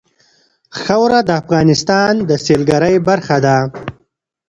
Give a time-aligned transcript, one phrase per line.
[0.79, 3.57] خاوره د افغانستان د سیلګرۍ برخه ده.